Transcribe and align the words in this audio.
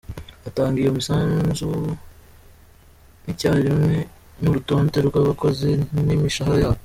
Atanga 0.47 0.77
iyo 0.79 0.91
misanzu 0.99 1.69
icyarimwe 3.31 3.95
n’urutonde 4.41 4.97
rw’abakozi 5.07 5.69
n’imishahara 6.05 6.59
yabo. 6.63 6.79